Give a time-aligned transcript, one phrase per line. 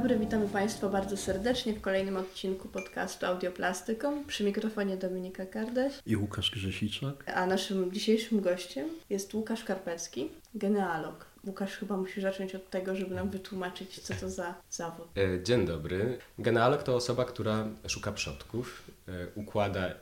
[0.00, 4.24] dobry, witamy Państwa bardzo serdecznie w kolejnym odcinku podcastu Audioplastyką.
[4.24, 5.92] Przy mikrofonie Dominika Kardaś.
[6.06, 7.30] I Łukasz Grzesiczak.
[7.34, 11.26] A naszym dzisiejszym gościem jest Łukasz Karpecki, genealog.
[11.46, 15.08] Łukasz chyba musi zacząć od tego, żeby nam wytłumaczyć, co to za zawód.
[15.16, 16.18] E, dzień dobry.
[16.38, 19.94] Genealog to osoba, która szuka przodków, e, układa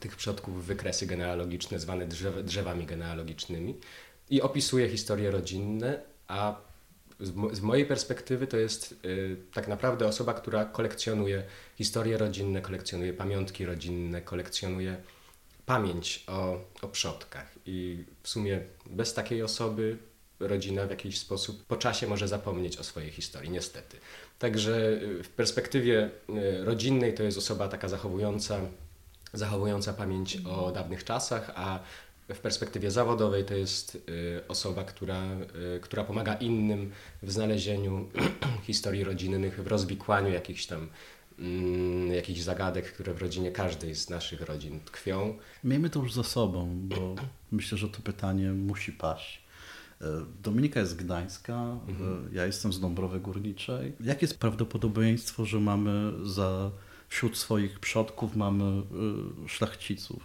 [0.00, 3.74] tych przodków w wykresy genealogiczne, zwane drzew, drzewami genealogicznymi
[4.30, 6.71] i opisuje historie rodzinne, a
[7.52, 11.42] z, mojej perspektywy to jest y, tak naprawdę osoba, która kolekcjonuje
[11.76, 14.96] historie rodzinne, kolekcjonuje pamiątki rodzinne, kolekcjonuje
[15.66, 17.54] pamięć o, o przodkach.
[17.66, 19.98] I w sumie bez takiej osoby
[20.40, 23.96] rodzina w jakiś sposób po czasie może zapomnieć o swojej historii, niestety.
[24.38, 28.60] Także y, w perspektywie y, rodzinnej to jest osoba taka zachowująca,
[29.32, 31.80] zachowująca pamięć o dawnych czasach, a
[32.28, 35.22] w perspektywie zawodowej to jest y, osoba, która,
[35.76, 36.90] y, która pomaga innym
[37.22, 38.08] w znalezieniu
[38.66, 40.88] historii rodzinnych, w rozwikłaniu jakichś tam
[41.38, 45.38] mm, jakichś zagadek, które w rodzinie każdej z naszych rodzin tkwią.
[45.64, 47.14] Miejmy to już za sobą, bo
[47.52, 49.42] myślę, że to pytanie musi paść.
[50.00, 50.04] E,
[50.42, 52.28] Dominika jest z Gdańska, mhm.
[52.32, 53.92] E, ja jestem z Dąbrowy Górniczej.
[54.00, 56.70] Jakie jest prawdopodobieństwo, że mamy za
[57.12, 58.82] wśród swoich przodków mamy
[59.44, 60.22] y, szlachciców.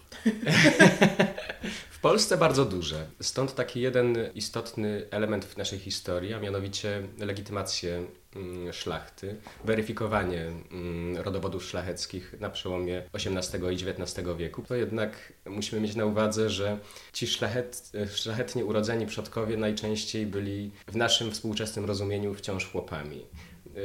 [1.98, 3.08] w Polsce bardzo duże.
[3.22, 11.18] Stąd taki jeden istotny element w naszej historii, a mianowicie legitymację mm, szlachty, weryfikowanie mm,
[11.18, 14.64] rodowodów szlacheckich na przełomie XVIII i XIX wieku.
[14.68, 16.78] To jednak musimy mieć na uwadze, że
[17.14, 23.26] ci szlachet, szlachetnie urodzeni przodkowie najczęściej byli w naszym współczesnym rozumieniu wciąż chłopami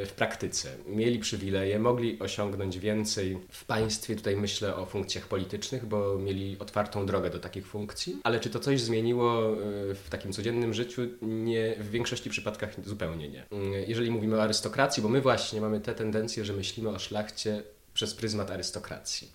[0.06, 0.68] w praktyce.
[0.86, 7.06] Mieli przywileje, mogli osiągnąć więcej w państwie, tutaj myślę o funkcjach politycznych, bo mieli otwartą
[7.06, 11.02] drogę do takich funkcji, ale czy to coś zmieniło e, w takim codziennym życiu?
[11.22, 13.46] Nie, w większości przypadkach zupełnie nie.
[13.50, 17.62] Mm, jeżeli mówimy o arystokracji, bo my właśnie mamy tę tendencję, że myślimy o szlachcie
[17.94, 19.32] przez pryzmat arystokracji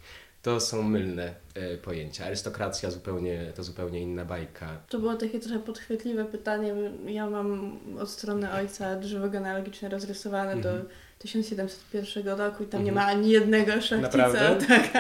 [0.48, 2.26] to są mylne e, pojęcia.
[2.26, 4.80] Arystokracja zupełnie, to zupełnie inna bajka.
[4.90, 6.74] To było takie trochę podchwytliwe pytanie.
[7.06, 10.70] Ja mam od strony ojca drzewo genealogiczne rozrysowane do
[11.20, 12.40] 1701 mhm.
[12.40, 13.20] roku i tam nie ma mhm.
[13.20, 14.56] ani jednego szlachcica.
[14.68, 14.94] Tak.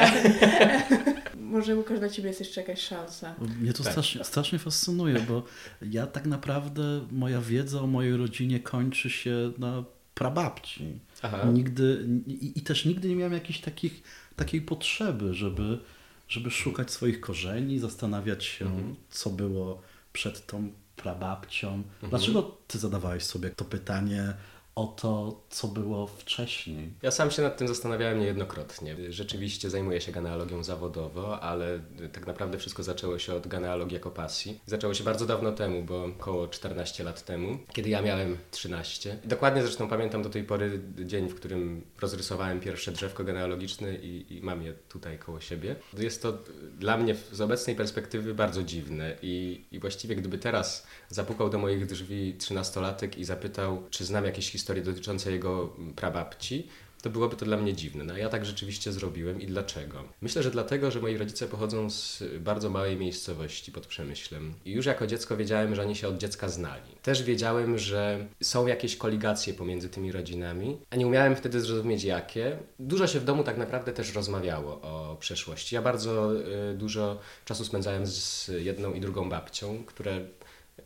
[1.39, 3.35] Może Łukasz, dla Ciebie jest jeszcze jakaś szansa.
[3.61, 3.91] Mnie to tak.
[3.91, 5.43] strasznie, strasznie fascynuje, bo
[5.81, 10.99] ja tak naprawdę, moja wiedza o mojej rodzinie kończy się na prababci.
[11.21, 11.43] Aha.
[11.53, 14.03] Nigdy, i, i, też nigdy nie miałem jakichś takich
[14.37, 15.79] takiej potrzeby, żeby,
[16.27, 18.95] żeby szukać swoich korzeni, zastanawiać się, mhm.
[19.09, 19.81] co było
[20.13, 21.67] przed tą prababcią.
[21.73, 22.09] Mhm.
[22.09, 24.33] Dlaczego ty zadawałeś sobie to pytanie
[24.77, 26.93] o to, co było wcześniej.
[27.01, 28.95] Ja sam się nad tym zastanawiałem niejednokrotnie.
[29.09, 31.79] Rzeczywiście zajmuję się genealogią zawodowo, ale
[32.13, 34.59] tak naprawdę wszystko zaczęło się od genealogii jako pasji.
[34.65, 39.19] Zaczęło się bardzo dawno temu, bo około 14 lat temu, kiedy ja miałem 13.
[39.23, 44.41] Dokładnie zresztą pamiętam do tej pory dzień, w którym rozrysowałem pierwsze drzewko genealogiczne i, i
[44.41, 45.75] mam je tutaj koło siebie.
[45.97, 46.37] Jest to
[46.79, 51.85] dla mnie z obecnej perspektywy bardzo dziwne i, i właściwie gdyby teraz zapukał do moich
[51.85, 56.67] drzwi 13-latek i zapytał, czy znam jakieś historie historię dotyczącą jego prababci,
[57.01, 58.03] to byłoby to dla mnie dziwne.
[58.03, 60.03] No, a ja tak rzeczywiście zrobiłem i dlaczego?
[60.21, 64.53] Myślę, że dlatego, że moi rodzice pochodzą z bardzo małej miejscowości pod Przemyślem.
[64.65, 66.91] I już jako dziecko wiedziałem, że oni się od dziecka znali.
[67.01, 72.57] Też wiedziałem, że są jakieś koligacje pomiędzy tymi rodzinami, a nie umiałem wtedy zrozumieć jakie.
[72.79, 75.75] Dużo się w domu tak naprawdę też rozmawiało o przeszłości.
[75.75, 76.41] Ja bardzo
[76.71, 80.21] y, dużo czasu spędzałem z jedną i drugą babcią, które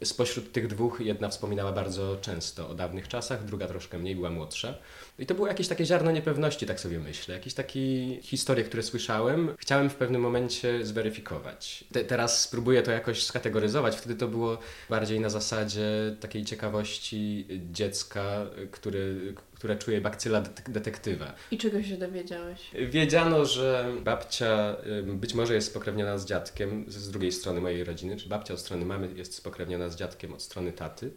[0.03, 4.77] Spośród tych dwóch jedna wspominała bardzo często o dawnych czasach, druga troszkę mniej, była młodsza.
[5.19, 7.35] I to było jakieś takie ziarno niepewności, tak sobie myślę.
[7.35, 11.83] Jakieś takie historie, które słyszałem, chciałem w pewnym momencie zweryfikować.
[11.91, 13.95] Te, teraz spróbuję to jakoś skategoryzować.
[13.95, 14.57] Wtedy to było
[14.89, 21.33] bardziej na zasadzie takiej ciekawości dziecka, który, które czuje bakcyla detektywa.
[21.51, 22.59] I czego się dowiedziałeś?
[22.89, 28.29] Wiedziano, że babcia być może jest spokrewniona z dziadkiem z drugiej strony mojej rodziny, czy
[28.29, 31.11] babcia od strony mamy jest spokrewniona z dziadkiem od strony taty,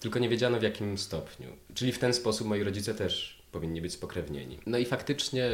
[0.00, 1.48] tylko nie wiedziano w jakim stopniu.
[1.74, 4.58] Czyli w ten sposób moi rodzice też powinni być spokrewnieni.
[4.66, 5.50] No i faktycznie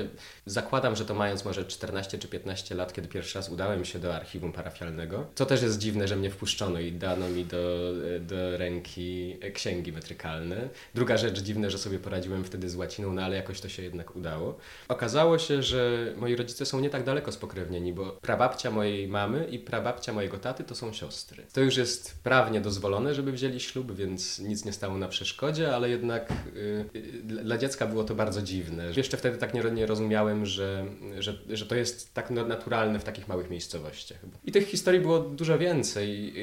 [0.47, 4.15] zakładam, że to mając może 14 czy 15 lat, kiedy pierwszy raz udałem się do
[4.15, 9.37] archiwum parafialnego, co też jest dziwne, że mnie wpuszczono i dano mi do, do ręki
[9.55, 10.69] księgi metrykalne.
[10.95, 14.17] Druga rzecz dziwne, że sobie poradziłem wtedy z łaciną, no ale jakoś to się jednak
[14.17, 14.59] udało.
[14.89, 19.59] Okazało się, że moi rodzice są nie tak daleko spokrewnieni, bo prababcia mojej mamy i
[19.59, 21.47] prababcia mojego taty to są siostry.
[21.53, 25.91] To już jest prawnie dozwolone, żeby wzięli ślub, więc nic nie stało na przeszkodzie, ale
[25.91, 28.93] jednak yy, dla dziecka było to bardzo dziwne.
[28.97, 30.87] Jeszcze wtedy tak nie, nie rozumiałem, że,
[31.19, 34.19] że, że to jest tak naturalne w takich małych miejscowościach.
[34.45, 36.35] I tych historii było dużo więcej.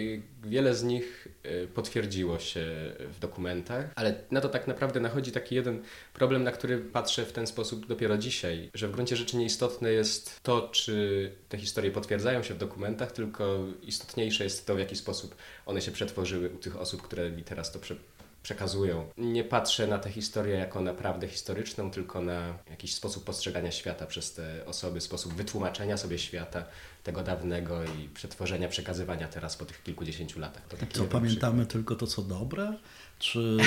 [0.43, 2.65] Wiele z nich y, potwierdziło się
[3.13, 5.83] w dokumentach, ale na to tak naprawdę nachodzi taki jeden
[6.13, 10.43] problem, na który patrzę w ten sposób dopiero dzisiaj, że w gruncie rzeczy nieistotne jest
[10.43, 15.35] to, czy te historie potwierdzają się w dokumentach, tylko istotniejsze jest to, w jaki sposób
[15.65, 17.95] one się przetworzyły u tych osób, które mi teraz to prze
[18.43, 19.09] przekazują.
[19.17, 24.33] Nie patrzę na tę historię jako naprawdę historyczną, tylko na jakiś sposób postrzegania świata przez
[24.33, 26.65] te osoby, sposób wytłumaczenia sobie świata
[27.03, 30.67] tego dawnego i przetworzenia, przekazywania teraz po tych kilkudziesięciu latach.
[30.67, 31.69] To co, pamiętamy przykład.
[31.71, 32.77] tylko to, co dobre?
[33.21, 33.57] Czy,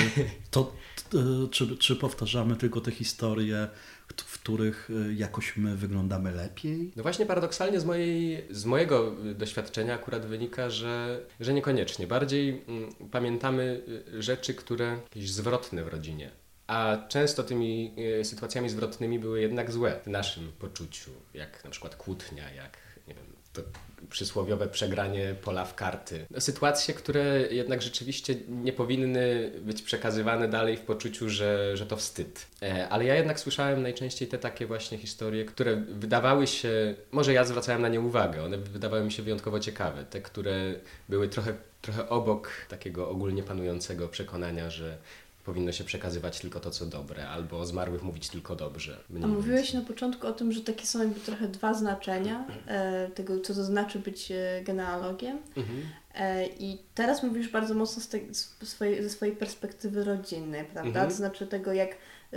[0.51, 0.73] to,
[1.51, 3.67] czy, czy powtarzamy tylko te historie,
[4.15, 6.91] w których y, jakoś my wyglądamy lepiej?
[6.95, 12.07] No właśnie paradoksalnie z, mojej, z mojego y, doświadczenia akurat wynika, że, że niekoniecznie.
[12.07, 13.81] Bardziej mm, pamiętamy
[14.13, 16.31] y, rzeczy, które jakieś zwrotne w rodzinie.
[16.67, 22.51] A często tymi sytuacjami zwrotnymi były jednak złe w naszym poczuciu, jak na przykład kłótnia,
[22.51, 23.61] jak nie wiem, to
[24.09, 26.25] przysłowiowe przegranie pola w karty.
[26.39, 32.47] Sytuacje, które jednak rzeczywiście nie powinny być przekazywane dalej w poczuciu, że, że to wstyd.
[32.61, 37.43] E, ale ja jednak słyszałem najczęściej te takie właśnie historie, które wydawały się, może ja
[37.43, 40.05] zwracałem na nie uwagę, one wydawały mi się wyjątkowo ciekawe.
[40.09, 40.73] Te, które
[41.09, 44.97] były trochę, trochę obok takiego ogólnie panującego przekonania, że
[45.45, 48.97] powinno się przekazywać tylko to, co dobre, albo o zmarłych mówić tylko dobrze.
[49.23, 53.39] A mówiłeś na początku o tym, że takie są jakby trochę dwa znaczenia e, tego,
[53.39, 55.37] co to znaczy być e, genealogiem.
[55.57, 55.81] Mhm.
[56.15, 60.89] E, I teraz mówisz bardzo mocno z, te, z swojej, ze swojej perspektywy rodzinnej, prawda?
[60.89, 61.09] Mhm.
[61.09, 61.95] To znaczy tego, jak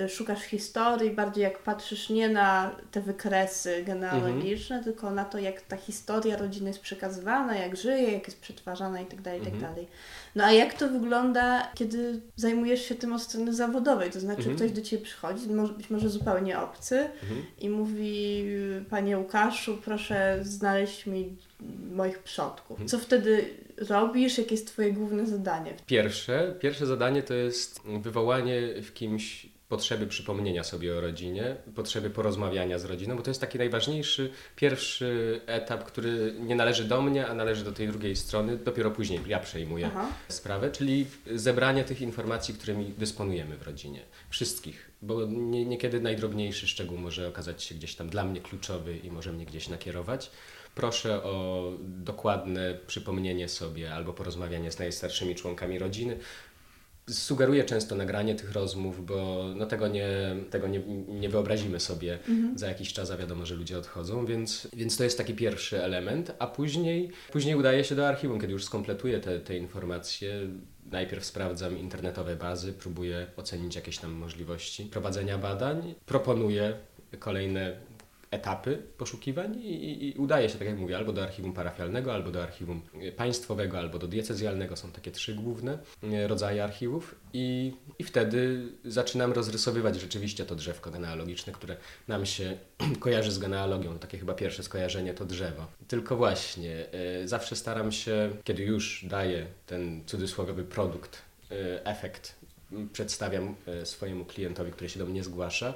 [0.09, 4.85] szukasz historii, bardziej jak patrzysz nie na te wykresy genealogiczne, mhm.
[4.85, 9.23] tylko na to, jak ta historia rodziny jest przekazywana, jak żyje, jak jest przetwarzana itd.,
[9.23, 9.61] tak itd.
[9.61, 9.87] Tak mhm.
[10.35, 14.11] No a jak to wygląda, kiedy zajmujesz się tym od strony zawodowej?
[14.11, 14.57] To znaczy, mhm.
[14.57, 17.45] ktoś do Ciebie przychodzi, może, być może zupełnie obcy mhm.
[17.59, 18.45] i mówi,
[18.91, 21.37] Panie Łukaszu, proszę znaleźć mi
[21.93, 22.79] moich przodków.
[22.87, 23.51] Co wtedy
[23.89, 24.39] robisz?
[24.39, 25.75] Jakie jest Twoje główne zadanie?
[25.87, 32.79] Pierwsze, pierwsze zadanie to jest wywołanie w kimś potrzeby przypomnienia sobie o rodzinie, potrzeby porozmawiania
[32.79, 37.35] z rodziną, bo to jest taki najważniejszy, pierwszy etap, który nie należy do mnie, a
[37.35, 38.57] należy do tej drugiej strony.
[38.57, 40.09] Dopiero później ja przejmuję Aha.
[40.29, 44.01] sprawę, czyli zebranie tych informacji, którymi dysponujemy w rodzinie.
[44.31, 49.11] Wszystkich, bo nie, niekiedy najdrobniejszy szczegół może okazać się gdzieś tam dla mnie kluczowy i
[49.11, 50.31] może mnie gdzieś nakierować.
[50.75, 56.19] Proszę o dokładne przypomnienie sobie albo porozmawianie z najstarszymi członkami rodziny,
[57.09, 62.59] sugeruję często nagranie tych rozmów, bo no tego, nie, tego nie, nie wyobrazimy sobie mhm.
[62.59, 66.33] za jakiś czas, a wiadomo, że ludzie odchodzą, więc, więc to jest taki pierwszy element,
[66.39, 70.41] a później, później udaje się do archiwum, kiedy już skompletuję te, te informacje.
[70.91, 76.75] Najpierw sprawdzam internetowe bazy, próbuję ocenić jakieś tam możliwości prowadzenia badań, proponuję
[77.19, 77.77] kolejne
[78.31, 82.31] etapy poszukiwań i, i, i, udaje się, tak jak mówię, albo do archiwum parafialnego, albo
[82.31, 82.83] do archiwum
[83.17, 84.77] państwowego, albo do diecezjalnego.
[84.77, 90.91] Są takie trzy główne e, rodzaje archiwów i, i wtedy zaczynam rozrysowywać rzeczywiście to drzewko
[90.91, 91.77] genealogiczne, które
[92.09, 92.59] nam się
[93.01, 93.99] kojarzy z genealogią.
[93.99, 95.67] Takie chyba pierwsze skojarzenie to drzewo.
[95.89, 96.87] Tylko właśnie,
[97.23, 101.23] y, zawsze staram się, kiedy już daję ten cudzysłowiowy produkt,
[101.53, 102.39] y, efekt,
[102.93, 105.75] przedstawiam y, swojemu klientowi, który się do mnie zgłasza,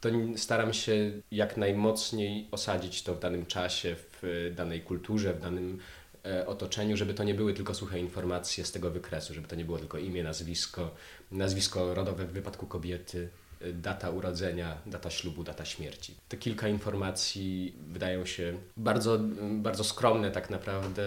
[0.00, 5.78] to staram się jak najmocniej osadzić to w danym czasie, w danej kulturze, w danym
[6.24, 9.64] e, otoczeniu, żeby to nie były tylko suche informacje z tego wykresu, żeby to nie
[9.64, 10.94] było tylko imię, nazwisko,
[11.32, 13.28] nazwisko rodowe w wypadku kobiety,
[13.60, 16.14] e, data urodzenia, data ślubu, data śmierci.
[16.28, 19.18] Te kilka informacji wydają się bardzo,
[19.50, 21.02] bardzo skromne tak naprawdę,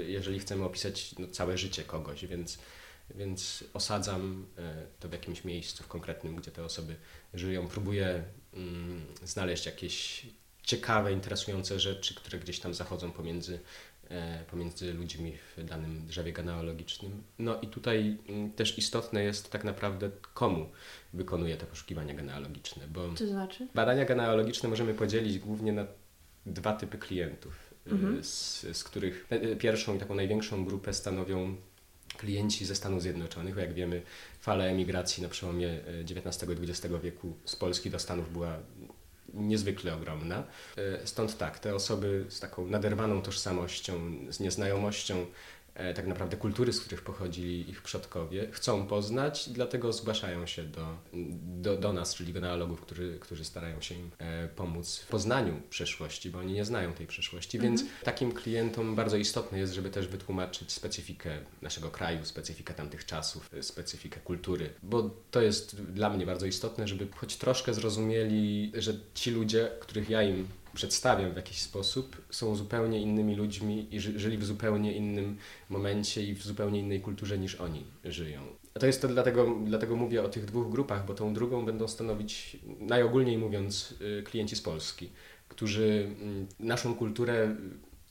[0.00, 2.58] e, jeżeli chcemy opisać no, całe życie kogoś, więc
[3.14, 6.96] więc osadzam e, to w jakimś miejscu w konkretnym, gdzie te osoby
[7.34, 7.68] żyją.
[7.68, 8.24] Próbuję mm,
[9.24, 10.26] znaleźć jakieś
[10.62, 13.60] ciekawe, interesujące rzeczy, które gdzieś tam zachodzą pomiędzy,
[14.08, 17.22] e, pomiędzy ludźmi w danym drzewie genealogicznym.
[17.38, 20.70] No i tutaj mm, też istotne jest tak naprawdę komu
[21.12, 23.68] wykonuje te poszukiwania genealogiczne, bo to znaczy?
[23.74, 25.86] badania genealogiczne możemy podzielić głównie na
[26.46, 28.24] dwa typy klientów, e, mhm.
[28.24, 31.56] z, z których pierwszą i taką największą grupę stanowią
[32.16, 33.56] klienci ze Stanów Zjednoczonych.
[33.56, 34.02] Jak wiemy,
[34.40, 38.58] fala emigracji na przełomie XIX i XX wieku z Polski do Stanów była
[39.34, 40.44] niezwykle ogromna.
[40.76, 45.26] E, stąd tak, te osoby z taką naderwaną tożsamością, z nieznajomością e,
[45.94, 50.86] tak naprawdę kultury, z których pochodzili ich przodkowie, chcą poznać, dlatego zgłaszają się do,
[51.42, 56.30] do, do nas, czyli genealogów, którzy, którzy starają się im e, pomóc w poznaniu przeszłości,
[56.30, 57.76] bo oni nie znają tej przeszłości, mhm.
[57.76, 63.50] więc takim klientom bardzo istotne jest, żeby też wytłumaczyć specyfikę naszego kraju, specyfikę tamtych czasów,
[63.60, 69.30] specyfikę kultury, bo to jest dla mnie bardzo istotne, żeby choć troszkę zrozumieli, że ci
[69.30, 74.44] ludzie, których ja im przedstawiam w jakiś sposób, są zupełnie innymi ludźmi i żyli w
[74.44, 75.36] zupełnie innym
[75.68, 78.40] momencie i w zupełnie innej kulturze niż oni żyją.
[78.74, 81.88] A to jest to dlatego, dlatego mówię o tych dwóch grupach, bo tą drugą będą
[81.88, 85.10] stanowić, najogólniej mówiąc, y, klienci z Polski,
[85.48, 87.56] którzy mm, naszą kulturę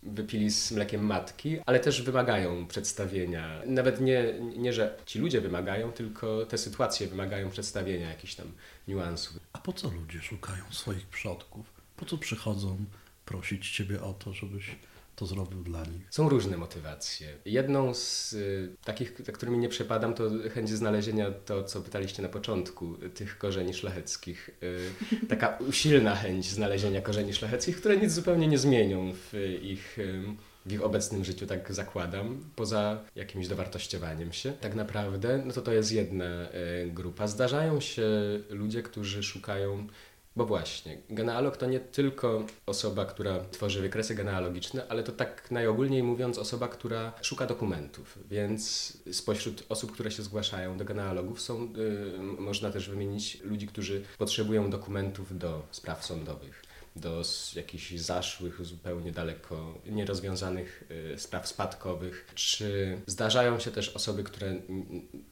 [0.03, 3.61] wypili z mlekiem matki, ale też wymagają przedstawienia.
[3.65, 8.51] Nawet nie, nie, że ci ludzie wymagają, tylko te sytuacje wymagają przedstawienia jakichś tam
[8.87, 9.39] niuansów.
[9.53, 11.74] A po co ludzie szukają swoich przodków?
[11.95, 12.85] Po co przychodzą
[13.25, 14.75] prosić Ciebie o to, żebyś
[15.15, 16.07] to zrobił dla nich?
[16.09, 17.27] Są różne motywacje.
[17.45, 20.23] Jedną z y, takich, za którymi nie przepadam, to
[20.53, 24.49] chęć znalezienia to, co pytaliście na początku, tych korzeni szlacheckich.
[24.63, 29.99] Y, taka usilna chęć znalezienia korzeni szlacheckich, które nic zupełnie nie zmienią w ich.
[29.99, 30.23] Y,
[30.65, 35.73] w ich obecnym życiu, tak zakładam, poza jakimś dowartościowaniem się, tak naprawdę, no to to
[35.73, 37.27] jest jedna y, grupa.
[37.27, 38.07] Zdarzają się
[38.49, 39.87] ludzie, którzy szukają
[40.35, 46.03] bo właśnie, genealog to nie tylko osoba, która tworzy wykresy genealogiczne, ale to tak najogólniej
[46.03, 48.19] mówiąc osoba, która szuka dokumentów.
[48.29, 54.03] Więc spośród osób, które się zgłaszają do genealogów są, yy, można też wymienić ludzi, którzy
[54.17, 56.65] potrzebują dokumentów do spraw sądowych
[56.95, 57.21] do
[57.55, 60.83] jakichś zaszłych, zupełnie daleko nierozwiązanych
[61.13, 62.31] y, spraw spadkowych.
[62.35, 64.55] Czy zdarzają się też osoby, które.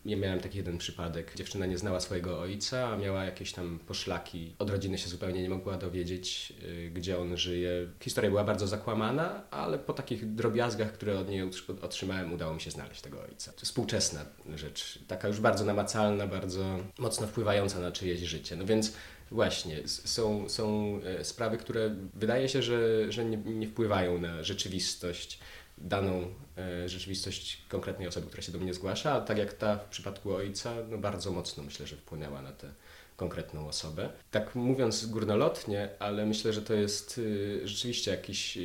[0.06, 1.36] Nie miałem taki jeden przypadek.
[1.36, 4.56] Dziewczyna nie znała swojego ojca, a miała jakieś tam poszlaki.
[4.60, 7.72] Od rodziny się zupełnie nie mogła dowiedzieć, y, gdzie on żyje.
[8.02, 11.50] Historia była bardzo zakłamana, ale po takich drobiazgach, które od niej
[11.82, 13.52] otrzymałem, udało mi się znaleźć tego ojca.
[13.58, 18.56] Współczesna rzecz, taka już bardzo namacalna, bardzo mocno wpływająca na czyjeś życie.
[18.56, 18.94] No więc
[19.34, 25.40] Właśnie, są, są e, sprawy, które wydaje się, że, że nie, nie wpływają na rzeczywistość,
[25.78, 29.90] daną e, rzeczywistość konkretnej osoby, która się do mnie zgłasza, a tak jak ta w
[29.90, 32.74] przypadku ojca, no bardzo mocno myślę, że wpłynęła na tę
[33.16, 34.10] konkretną osobę.
[34.32, 37.22] Tak mówiąc górnolotnie, ale myślę, że to jest
[37.64, 38.58] e, rzeczywiście jakiś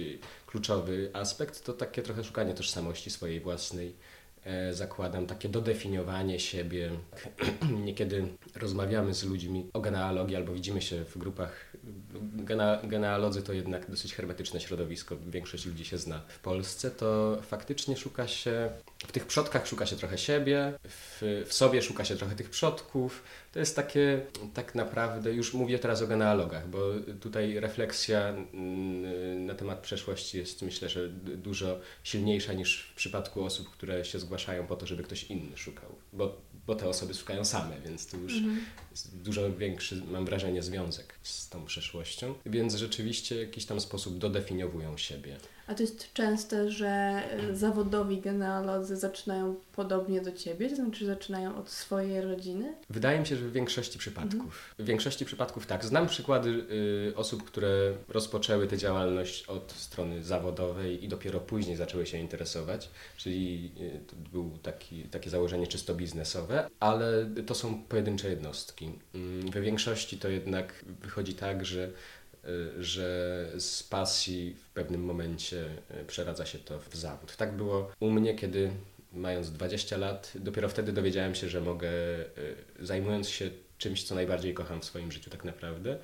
[0.46, 3.94] kluczowy aspekt, to takie trochę szukanie tożsamości swojej własnej
[4.70, 6.90] zakładam, takie dodefiniowanie siebie.
[7.84, 11.72] Niekiedy rozmawiamy z ludźmi o genealogii albo widzimy się w grupach.
[12.34, 17.96] Gena, genealodzy to jednak dosyć hermetyczne środowisko, większość ludzi się zna w Polsce, to faktycznie
[17.96, 18.70] szuka się,
[19.06, 23.22] w tych przodkach szuka się trochę siebie, w, w sobie szuka się trochę tych przodków,
[23.52, 24.20] to jest takie,
[24.54, 26.78] tak naprawdę, już mówię teraz o genealogach, bo
[27.20, 33.70] tutaj refleksja mm, na temat przeszłości jest myślę, że dużo silniejsza niż w przypadku osób,
[33.70, 37.80] które się zgłaszają po to, żeby ktoś inny szukał, bo, bo te osoby szukają same,
[37.80, 38.60] więc tu już mhm.
[38.90, 44.18] jest dużo większy, mam wrażenie, związek z tą przeszłością, więc rzeczywiście w jakiś tam sposób
[44.18, 45.36] dodefiniowują siebie.
[45.68, 51.56] A to jest częste, że e, zawodowi genealodzy zaczynają podobnie do ciebie, to znaczy zaczynają
[51.56, 52.74] od swojej rodziny?
[52.90, 54.34] Wydaje mi się, że w większości przypadków.
[54.34, 54.50] Mhm.
[54.78, 55.84] W większości przypadków tak.
[55.84, 56.48] Znam przykłady
[57.10, 62.90] y, osób, które rozpoczęły tę działalność od strony zawodowej i dopiero później zaczęły się interesować,
[63.16, 68.92] czyli y, to było taki, takie założenie czysto biznesowe, ale to są pojedyncze jednostki.
[69.14, 71.90] Y, we większości to jednak wychodzi tak, że
[72.78, 75.64] że z pasji w pewnym momencie
[76.00, 77.36] y, przeradza się to w zawód.
[77.36, 78.70] Tak było u mnie, kiedy
[79.12, 84.54] mając 20 lat, dopiero wtedy dowiedziałem się, że mogę, y, zajmując się czymś, co najbardziej
[84.54, 85.98] kocham w swoim życiu tak naprawdę,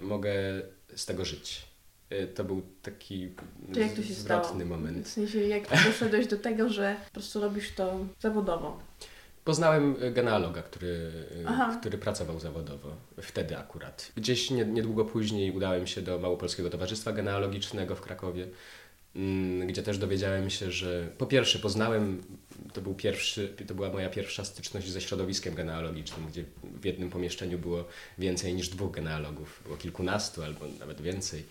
[0.00, 0.34] mogę
[0.96, 1.62] z tego żyć.
[2.34, 3.28] To był taki
[3.74, 4.64] to jak to się zwrotny stało?
[4.64, 5.06] moment.
[5.06, 8.80] W sensie, jak doszedłeś do tego, że po prostu robisz to zawodowo?
[9.44, 11.12] Poznałem genealoga, który,
[11.80, 14.12] który pracował zawodowo, wtedy akurat.
[14.16, 18.48] Gdzieś niedługo później udałem się do Małopolskiego Towarzystwa Genealogicznego w Krakowie,
[19.16, 22.22] mm, gdzie też dowiedziałem się, że po pierwsze poznałem,
[22.72, 26.44] to, był pierwszy, to była moja pierwsza styczność ze środowiskiem genealogicznym, gdzie
[26.80, 27.84] w jednym pomieszczeniu było
[28.18, 31.44] więcej niż dwóch genealogów, było kilkunastu albo nawet więcej.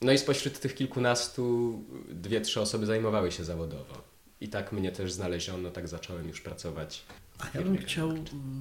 [0.00, 1.72] No i spośród tych kilkunastu
[2.08, 4.07] dwie, trzy osoby zajmowały się zawodowo.
[4.40, 7.04] I tak mnie też znaleziono, tak zacząłem już pracować.
[7.38, 8.14] A ja bym chciał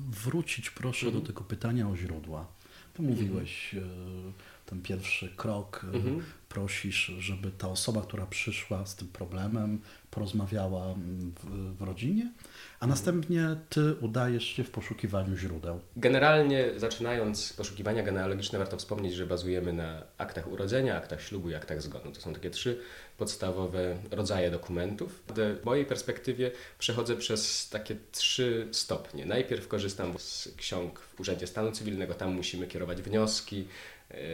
[0.10, 1.25] wrócić proszę do mhm.
[1.25, 2.48] tego pytania o źródła.
[2.93, 4.34] To mówiłeś, mhm.
[4.70, 6.24] Ten pierwszy krok, mhm.
[6.50, 9.82] prosisz, żeby ta osoba, która przyszła z tym problemem,
[10.12, 12.32] porozmawiała w, w rodzinie,
[12.80, 15.80] a następnie ty udajesz się w poszukiwaniu źródeł.
[15.96, 21.82] Generalnie zaczynając poszukiwania genealogiczne warto wspomnieć, że bazujemy na aktach urodzenia, aktach ślubu i aktach
[21.82, 22.12] zgonu.
[22.12, 22.80] To są takie trzy
[23.18, 25.24] podstawowe rodzaje dokumentów.
[25.36, 29.26] W mojej perspektywie przechodzę przez takie trzy stopnie.
[29.26, 33.68] Najpierw korzystam z ksiąg w Urzędzie Stanu Cywilnego, tam musimy kierować wnioski,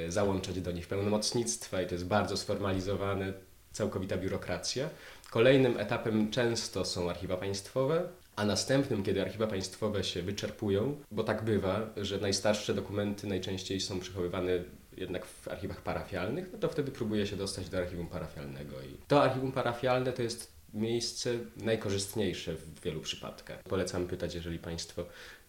[0.08, 3.34] załączać do nich pełnomocnictwa i to jest bardzo sformalizowane,
[3.72, 4.89] całkowita biurokracja.
[5.32, 11.44] Kolejnym etapem często są archiwa państwowe, a następnym, kiedy archiwa państwowe się wyczerpują, bo tak
[11.44, 14.51] bywa, że najstarsze dokumenty najczęściej są przechowywane
[14.98, 18.82] jednak w archiwach parafialnych, no to wtedy próbuje się dostać do archiwum parafialnego.
[18.82, 23.63] I to archiwum parafialne to jest miejsce najkorzystniejsze w wielu przypadkach.
[23.63, 25.06] Polecam pytać, jeżeli Państwo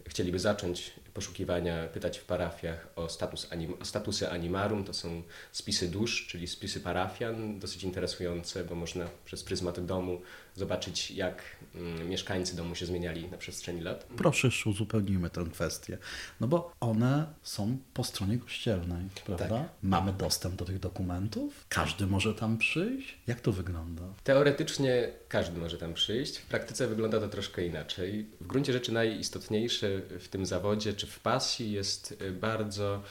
[0.09, 5.89] chcieliby zacząć poszukiwania, pytać w parafiach o, status anim, o statusy animarum, to są spisy
[5.89, 10.21] dusz, czyli spisy parafian, dosyć interesujące, bo można przez pryzmat domu
[10.57, 11.43] zobaczyć, jak
[11.75, 14.07] mm, mieszkańcy domu się zmieniali na przestrzeni lat.
[14.17, 15.99] Proszę, uzupełnijmy tę kwestię,
[16.41, 19.49] no bo one są po stronie kościelnej, prawda?
[19.49, 19.69] Tak.
[19.83, 23.19] Mamy dostęp do tych dokumentów, każdy może tam przyjść.
[23.27, 24.03] Jak to wygląda?
[24.25, 28.27] Teoretycznie każdy może tam przyjść, w praktyce wygląda to troszkę inaczej.
[28.41, 29.89] W gruncie rzeczy najistotniejsze
[30.21, 33.03] w tym zawodzie czy w pasji jest y, bardzo,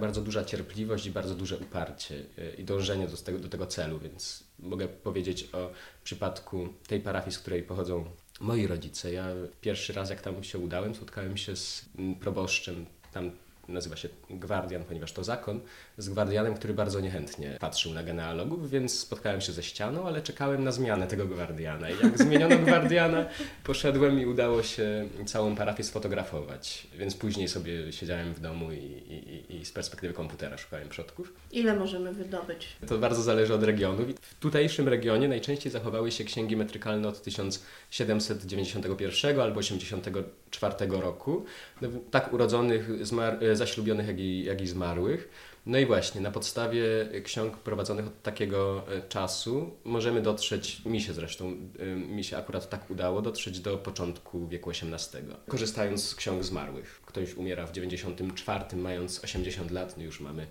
[0.00, 3.98] bardzo duża cierpliwość i bardzo duże uparcie y, i dążenie do tego, do tego celu,
[3.98, 5.70] więc mogę powiedzieć o
[6.04, 8.04] przypadku tej parafii, z której pochodzą
[8.40, 9.12] moi rodzice.
[9.12, 9.26] Ja
[9.60, 11.88] pierwszy raz, jak tam się udałem, spotkałem się z
[12.20, 13.30] proboszczem tam
[13.72, 15.60] nazywa się Gwardian, ponieważ to zakon,
[15.98, 20.64] z Gwardianem, który bardzo niechętnie patrzył na genealogów, więc spotkałem się ze ścianą, ale czekałem
[20.64, 21.90] na zmianę tego Gwardiana.
[21.90, 23.26] I jak zmieniono Gwardiana,
[23.64, 26.86] poszedłem i udało się całą parafię sfotografować.
[26.98, 31.32] Więc później sobie siedziałem w domu i, i, i z perspektywy komputera szukałem przodków.
[31.52, 32.68] Ile możemy wydobyć?
[32.86, 34.02] To bardzo zależy od regionu.
[34.20, 41.44] W tutejszym regionie najczęściej zachowały się księgi metrykalne od 1791 albo 84 roku.
[41.82, 45.28] No, tak urodzonych, zmar zaślubionych, jak i, jak i zmarłych.
[45.66, 46.82] No i właśnie, na podstawie
[47.24, 52.70] ksiąg prowadzonych od takiego e, czasu możemy dotrzeć, mi się zresztą, e, mi się akurat
[52.70, 57.00] tak udało, dotrzeć do początku wieku XVIII, korzystając z ksiąg zmarłych.
[57.06, 60.46] Ktoś umiera w 94, mając 80 lat, no już mamy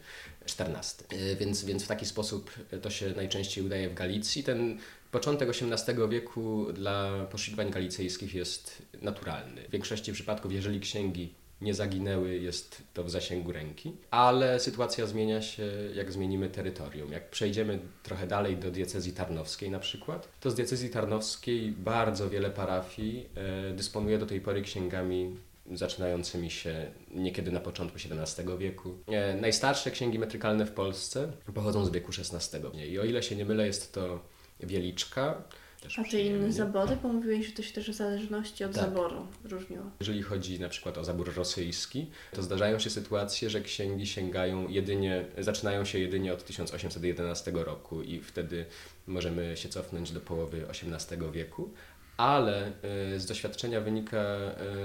[0.46, 1.06] 14.
[1.10, 2.52] E, więc, więc w taki sposób
[2.82, 4.44] to się najczęściej udaje w Galicji.
[4.44, 4.80] Ten
[5.12, 9.68] Początek XVIII wieku dla poszukiwań galicyjskich jest naturalny.
[9.68, 13.94] W większości przypadków, jeżeli księgi nie zaginęły, jest to w zasięgu ręki.
[14.12, 15.64] Ale sytuacja zmienia się,
[15.94, 17.12] jak zmienimy terytorium.
[17.12, 22.50] Jak przejdziemy trochę dalej do diecezji tarnowskiej na przykład, to z diecezji tarnowskiej bardzo wiele
[22.50, 25.36] parafii e, dysponuje do tej pory księgami
[25.72, 28.98] zaczynającymi się niekiedy na początku XVII wieku.
[29.08, 32.90] E, najstarsze księgi metrykalne w Polsce pochodzą z wieku XVI.
[32.92, 34.20] I o ile się nie mylę, jest to
[34.60, 35.44] Wieliczka,
[35.82, 36.98] też A czy inne zabory?
[37.04, 38.84] Bo mówiłeś, że to się też w zależności od tak.
[38.84, 39.84] zaboru różniło.
[40.00, 45.26] Jeżeli chodzi na przykład o zabór rosyjski, to zdarzają się sytuacje, że księgi sięgają jedynie,
[45.38, 48.66] zaczynają się jedynie od 1811 roku i wtedy
[49.08, 51.74] możemy się cofnąć do połowy XVIII wieku,
[52.20, 52.72] ale
[53.16, 54.26] y, z doświadczenia wynika,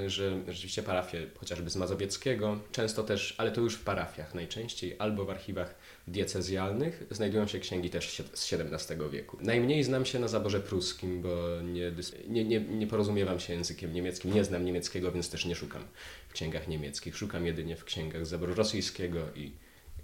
[0.05, 4.97] y, że rzeczywiście parafie, chociażby z Mazowieckiego, często też, ale to już w parafiach najczęściej,
[4.99, 5.75] albo w archiwach
[6.09, 9.37] diecezjalnych znajdują się księgi też z XVII wieku.
[9.41, 11.93] Najmniej znam się na zaborze pruskim, bo nie,
[12.29, 15.83] nie, nie, nie porozumiewam się językiem niemieckim, nie znam niemieckiego, więc też nie szukam
[16.29, 17.17] w księgach niemieckich.
[17.17, 19.53] Szukam jedynie w księgach zaboru rosyjskiego i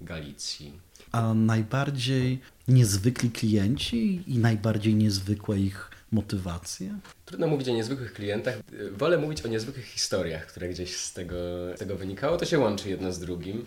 [0.00, 0.72] Galicji.
[1.12, 6.98] A najbardziej niezwykli klienci i najbardziej niezwykłe ich motywacje?
[7.26, 8.54] Trudno mówić o niezwykłych klientach.
[8.92, 11.36] Wolę mówić o niezwykłych historiach, które gdzieś z tego,
[11.76, 12.36] z tego wynikało.
[12.36, 13.66] To się łączy jedno z drugim.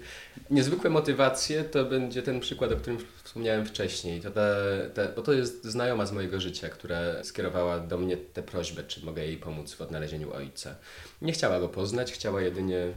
[0.50, 4.22] Niezwykłe motywacje to będzie ten przykład, o którym wspomniałem wcześniej.
[4.22, 8.44] To te, te, bo to jest znajoma z mojego życia, która skierowała do mnie tę
[8.44, 10.76] prośbę, czy mogę jej pomóc w odnalezieniu ojca.
[11.22, 12.88] Nie chciała go poznać, chciała jedynie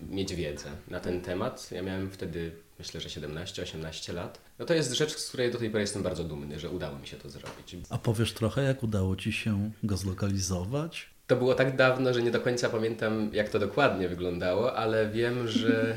[0.00, 1.70] mieć wiedzę na ten temat.
[1.72, 4.40] Ja miałem wtedy myślę, że 17-18 lat.
[4.58, 7.06] No to jest rzecz, z której do tej pory jestem bardzo dumny, że udało mi
[7.06, 7.76] się to zrobić.
[7.90, 11.10] A powiesz trochę, jak udało Ci się go zlokalizować?
[11.26, 15.48] To było tak dawno, że nie do końca pamiętam, jak to dokładnie wyglądało, ale wiem,
[15.48, 15.96] że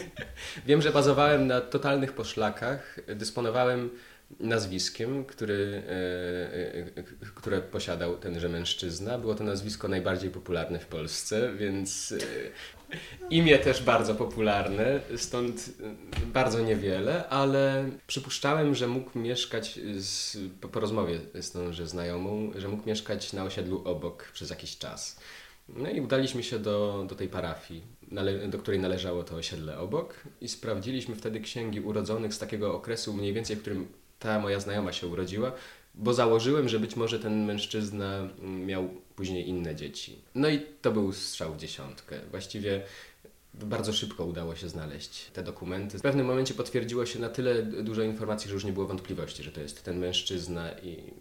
[0.66, 3.00] wiem, że bazowałem na totalnych poszlakach.
[3.16, 3.90] Dysponowałem
[4.40, 7.02] nazwiskiem, który, e, e,
[7.34, 9.18] które posiadał tenże mężczyzna.
[9.18, 12.16] Było to nazwisko najbardziej popularne w Polsce, więc e,
[13.30, 15.70] imię też bardzo popularne, stąd
[16.26, 22.68] bardzo niewiele, ale przypuszczałem, że mógł mieszkać z, po, po rozmowie z tąże znajomą, że
[22.68, 25.20] mógł mieszkać na osiedlu obok przez jakiś czas.
[25.68, 27.82] No i udaliśmy się do, do tej parafii,
[28.48, 33.32] do której należało to osiedle obok i sprawdziliśmy wtedy księgi urodzonych z takiego okresu mniej
[33.32, 35.52] więcej, w którym ta moja znajoma się urodziła,
[35.94, 40.18] bo założyłem, że być może ten mężczyzna miał później inne dzieci.
[40.34, 42.20] No i to był strzał w dziesiątkę.
[42.30, 42.82] Właściwie
[43.54, 45.98] bardzo szybko udało się znaleźć te dokumenty.
[45.98, 49.52] W pewnym momencie potwierdziło się na tyle dużo informacji, że już nie było wątpliwości, że
[49.52, 51.12] to jest ten mężczyzna i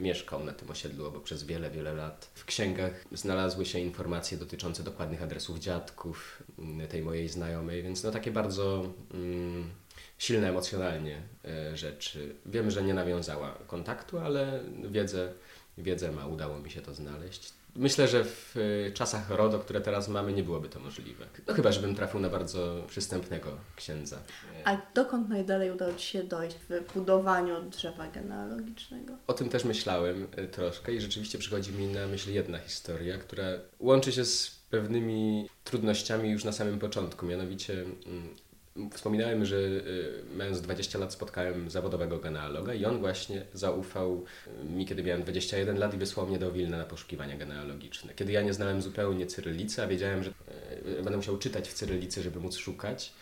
[0.00, 2.30] mieszkał na tym osiedlu obok przez wiele, wiele lat.
[2.34, 6.42] W księgach znalazły się informacje dotyczące dokładnych adresów dziadków
[6.88, 9.70] tej mojej znajomej, więc no takie bardzo mm,
[10.18, 12.34] silne emocjonalnie e, rzeczy.
[12.46, 15.32] Wiem, że nie nawiązała kontaktu, ale wiedzę,
[15.78, 17.52] wiedzę ma, udało mi się to znaleźć.
[17.76, 21.26] Myślę, że w y, czasach RODO, które teraz mamy, nie byłoby to możliwe.
[21.46, 24.18] No chyba, żebym trafił na bardzo przystępnego księdza.
[24.64, 29.14] A dokąd najdalej udało Ci się dojść w budowaniu drzewa genealogicznego?
[29.26, 33.44] O tym też myślałem y, troszkę i rzeczywiście przychodzi mi na myśl jedna historia, która
[33.80, 37.26] łączy się z pewnymi trudnościami już na samym początku.
[37.26, 38.36] Mianowicie mm,
[38.92, 44.86] Wspominałem, że y, mając 20 lat spotkałem zawodowego genealoga i on właśnie zaufał y, mi,
[44.86, 48.14] kiedy miałem 21 lat i wysłał mnie do Wilna na poszukiwania genealogiczne.
[48.14, 52.22] Kiedy ja nie znałem zupełnie cyrylicy, a wiedziałem, że y, będę musiał czytać w cyrylicy,
[52.22, 53.12] żeby móc szukać.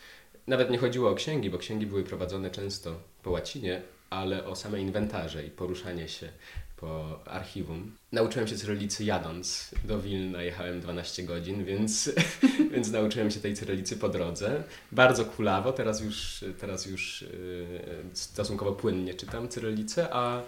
[0.47, 4.81] Nawet nie chodziło o księgi, bo księgi były prowadzone często po łacinie, ale o same
[4.81, 6.29] inwentarze i poruszanie się
[6.81, 7.95] po archiwum.
[8.11, 12.11] Nauczyłem się cyrylicy jadąc do Wilna, jechałem 12 godzin, więc,
[12.73, 14.63] więc nauczyłem się tej cyrylicy po drodze.
[14.91, 20.41] Bardzo kulawo, teraz już, teraz już yy, stosunkowo płynnie czytam cyrylicę, a,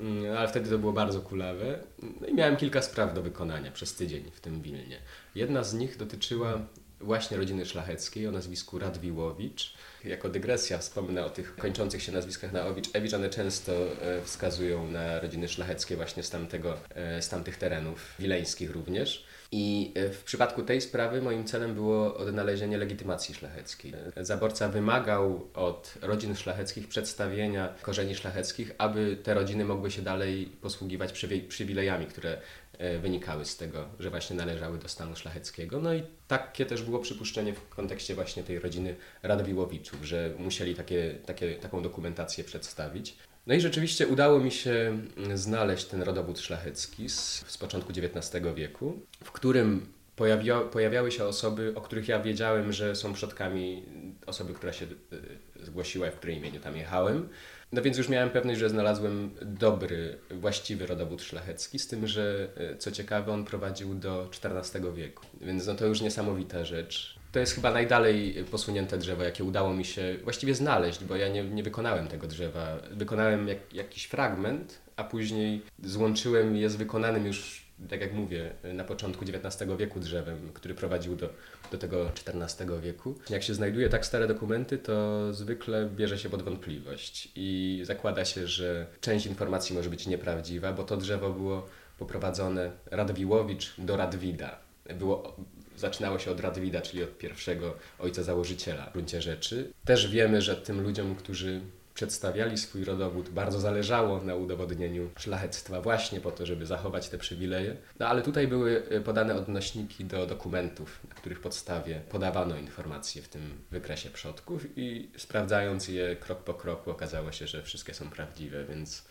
[0.00, 1.78] yy, ale wtedy to było bardzo kulawe.
[2.20, 4.98] No i miałem kilka spraw do wykonania przez tydzień w tym Wilnie.
[5.34, 6.60] Jedna z nich dotyczyła
[7.00, 9.74] właśnie rodziny szlacheckiej o nazwisku Radwiłowicz.
[10.06, 12.88] Jako dygresja wspomnę o tych kończących się nazwiskach na Owicz.
[12.92, 18.14] Ewicz one często e, wskazują na rodziny szlacheckie właśnie z, tamtego, e, z tamtych terenów,
[18.18, 19.25] wileńskich również.
[19.52, 23.92] I e, w przypadku tej sprawy moim celem było odnalezienie legitymacji szlacheckiej.
[24.16, 31.12] Zaborca wymagał od rodzin szlacheckich przedstawienia korzeni szlacheckich, aby te rodziny mogły się dalej posługiwać
[31.48, 32.38] przywilejami, które
[32.78, 35.80] E, wynikały z tego, że właśnie należały do stanu szlacheckiego.
[35.80, 41.14] No i takie też było przypuszczenie w kontekście właśnie tej rodziny Radwiłowiczów, że musieli takie,
[41.26, 43.16] takie, taką dokumentację przedstawić.
[43.46, 44.98] No i rzeczywiście udało mi się
[45.34, 51.72] znaleźć ten rodowód szlachecki z, z początku XIX wieku, w którym pojawia, pojawiały się osoby,
[51.74, 53.82] o których ja wiedziałem, że są przodkami
[54.26, 57.28] osoby, która się e, zgłosiła, w której imieniu tam jechałem.
[57.72, 62.76] No więc już miałem pewność, że znalazłem dobry, właściwy rodowód szlachecki, z tym, że e,
[62.76, 65.26] co ciekawe on prowadził do XIV wieku.
[65.40, 67.15] Więc no to już niesamowita rzecz.
[67.32, 71.44] To jest chyba najdalej posunięte drzewo, jakie udało mi się właściwie znaleźć, bo ja nie,
[71.44, 72.78] nie wykonałem tego drzewa.
[72.90, 78.84] Wykonałem jak, jakiś fragment, a później złączyłem je z wykonanym już tak jak mówię, na
[78.84, 81.30] początku XIX wieku drzewem, który prowadził do,
[81.70, 83.14] do tego XIV wieku.
[83.30, 88.46] Jak się znajduje tak stare dokumenty, to zwykle bierze się pod wątpliwość i zakłada się,
[88.46, 91.66] że część informacji może być nieprawdziwa, bo to drzewo było
[91.98, 94.58] poprowadzone Radwiłowicz do Radwida.
[94.98, 95.36] Było,
[95.76, 99.72] zaczynało się od Radwida, czyli od pierwszego ojca założyciela w gruncie rzeczy.
[99.84, 101.60] Też wiemy, że tym ludziom, którzy
[101.96, 107.76] przedstawiali swój rodowód, bardzo zależało na udowodnieniu szlachectwa właśnie po to, żeby zachować te przywileje.
[107.98, 113.28] No ale tutaj były e, podane odnośniki do dokumentów, na których podstawie podawano informacje w
[113.28, 118.64] tym wykresie przodków i sprawdzając je krok po kroku okazało się, że wszystkie są prawdziwe,
[118.64, 119.04] więc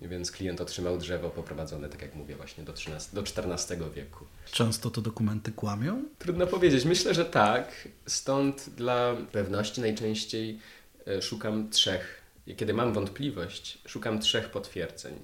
[0.00, 4.24] więc klient otrzymał drzewo poprowadzone, tak jak mówię, właśnie do, 13, do XIV wieku.
[4.52, 6.04] Często te dokumenty kłamią?
[6.18, 6.84] Trudno powiedzieć.
[6.84, 7.88] Myślę, że tak.
[8.06, 10.58] Stąd dla pewności najczęściej
[11.06, 12.22] e, szukam trzech
[12.56, 15.14] kiedy mam wątpliwość, szukam trzech potwierdzeń.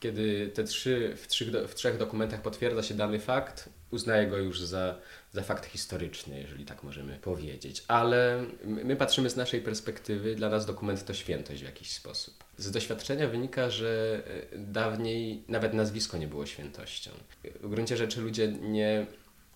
[0.00, 4.60] Kiedy te trzy, w, trzech, w trzech dokumentach potwierdza się dany fakt, uznaję go już
[4.60, 4.98] za,
[5.32, 7.84] za fakt historyczny, jeżeli tak możemy powiedzieć.
[7.88, 12.44] Ale my patrzymy z naszej perspektywy, dla nas dokument to świętość w jakiś sposób.
[12.58, 17.10] Z doświadczenia wynika, że e, dawniej nawet nazwisko nie było świętością.
[17.60, 19.06] W gruncie rzeczy ludzie nie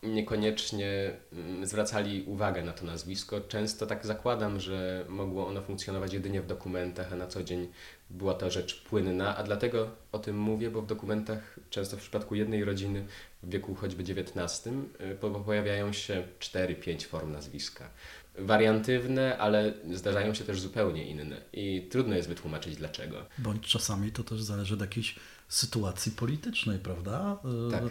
[0.05, 3.41] niekoniecznie mm, zwracali uwagę na to nazwisko.
[3.41, 7.69] Często tak zakładam, że mogło ono funkcjonować jedynie w dokumentach, a na co dzień
[8.11, 12.35] była to rzecz płynna, a dlatego o tym mówię, bo w dokumentach, często w przypadku
[12.35, 13.07] jednej rodziny
[13.43, 17.91] w wieku choćby XIX, y, pojawiają się 4-5 form nazwiska.
[18.39, 23.17] Wariantywne, ale zdarzają się też zupełnie inne i trudno jest wytłumaczyć dlaczego.
[23.39, 25.17] Bądź czasami to też zależy od jakiejś
[25.49, 27.39] sytuacji politycznej, prawda?
[27.69, 27.83] Y, tak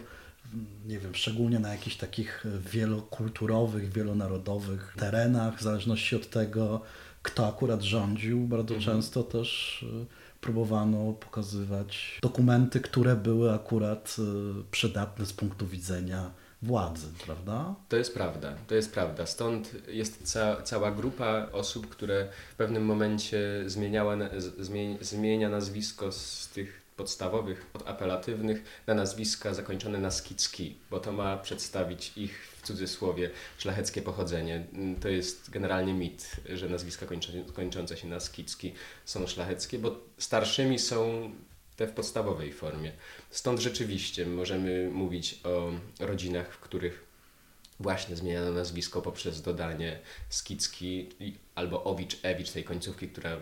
[0.86, 6.80] nie wiem, szczególnie na jakichś takich wielokulturowych, wielonarodowych terenach, w zależności od tego,
[7.22, 8.94] kto akurat rządził, bardzo mhm.
[8.96, 10.06] często też e,
[10.40, 14.22] próbowano pokazywać dokumenty, które były akurat e,
[14.70, 16.30] przydatne z punktu widzenia
[16.62, 17.74] władzy, prawda?
[17.88, 19.26] To jest prawda, to jest prawda.
[19.26, 24.16] Stąd jest ca cała grupa osób, które w pewnym momencie zmieniała,
[25.00, 32.12] zmienia nazwisko z tych podstawowych, apelatywnych na nazwiska zakończone na skicki, bo to ma przedstawić
[32.16, 34.66] ich w cudzysłowie szlacheckie pochodzenie.
[35.00, 37.06] To jest generalnie mit, że nazwiska
[37.54, 38.72] kończące się na skicki
[39.04, 41.30] są szlacheckie, bo starszymi są
[41.76, 42.92] te w podstawowej formie.
[43.30, 47.04] Stąd rzeczywiście możemy mówić o rodzinach, w których
[47.80, 51.08] właśnie zmieniano nazwisko poprzez dodanie skicki
[51.54, 53.36] albo owicz, ewicz tej końcówki, która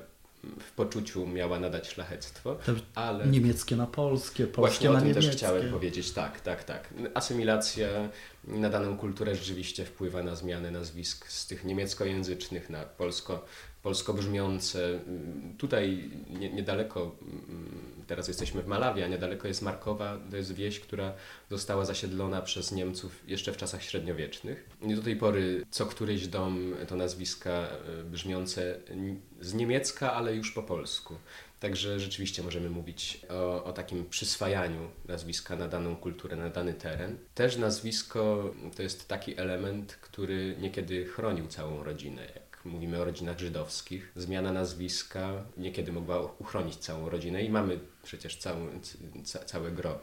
[0.61, 2.59] w poczuciu miała nadać szlachectwo,
[2.95, 3.27] ale...
[3.27, 5.23] Niemieckie na polskie, polskie na niemieckie.
[5.23, 6.95] też chciałem powiedzieć, tak, tak, tak.
[7.15, 7.89] Asymilacja
[8.45, 13.45] na daną kulturę rzeczywiście wpływa na zmianę nazwisk z tych niemieckojęzycznych na polsko,
[13.83, 15.01] polsko brzmiące.
[15.59, 17.17] Tutaj nie, niedaleko,
[18.07, 21.13] teraz jesteśmy w Malawi, a niedaleko jest Markowa, to jest wieś, która
[21.51, 24.69] została zasiedlona przez Niemców jeszcze w czasach średniowiecznych.
[24.83, 28.81] I do tej pory co któryś dom to nazwiska e, brzmiące
[29.41, 31.15] z niemiecka, ale już po polsku.
[31.61, 37.19] Także rzeczywiście możemy mówić o, o, takim przyswajaniu nazwiska na daną kulturę, na dany teren.
[37.35, 42.42] Też nazwisko to jest taki element, który niekiedy chronił całą rodzinę.
[42.65, 48.69] Mówimy o rodzinach żydowskich, zmiana nazwiska niekiedy mogła uchronić całą rodzinę i mamy przecież całą,
[49.25, 49.99] ca, całe gro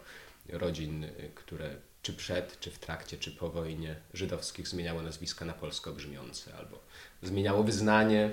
[0.49, 5.91] rodzin, które czy przed, czy w trakcie, czy po wojnie żydowskich zmieniało nazwiska na polsko
[5.91, 6.79] brzmiące albo
[7.23, 8.31] zmieniało wyznanie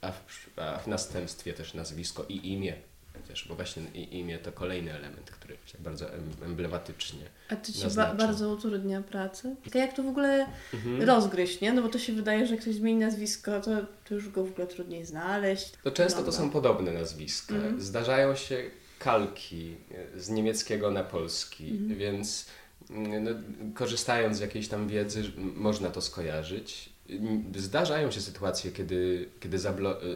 [0.00, 2.76] a w, a w następstwie też nazwisko i imię
[3.28, 6.06] też, bo właśnie imię to kolejny element, który bardzo
[6.44, 9.56] emblematycznie A to Ci ba bardzo utrudnia pracę?
[9.74, 11.02] Jak to w ogóle mhm.
[11.02, 11.72] rozgryźć, nie?
[11.72, 13.70] No bo to się wydaje, że jak ktoś zmieni nazwisko, to,
[14.08, 15.72] to już go w ogóle trudniej znaleźć.
[15.82, 17.54] To często to są podobne nazwiska.
[17.54, 17.80] Mhm.
[17.80, 19.76] Zdarzają się kalki
[20.16, 21.98] z niemieckiego na polski, mhm.
[21.98, 22.46] więc
[22.90, 23.30] mm, no,
[23.74, 26.95] korzystając z jakiejś tam wiedzy, można to skojarzyć.
[27.56, 29.56] Zdarzają się sytuacje, kiedy, kiedy,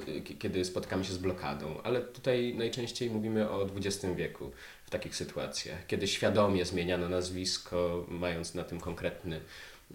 [0.09, 4.51] y, kiedy spotykamy się z blokadą, ale tutaj najczęściej mówimy o XX wieku
[4.85, 9.41] w takich sytuacjach, kiedy świadomie zmieniano nazwisko, mając na tym konkretny,